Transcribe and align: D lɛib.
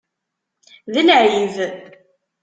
D 0.93 0.97
lɛib. 1.07 1.55